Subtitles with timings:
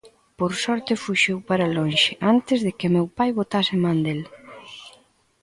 [0.39, 4.21] Por sorte fuxiu para lonxe antes de que meu pai botase man del.